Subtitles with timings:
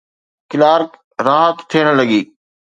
[0.49, 0.91] Clerk
[1.25, 2.21] راحت ٿيڻ لڳي.